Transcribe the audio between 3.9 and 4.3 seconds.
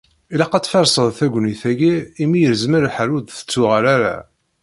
ara.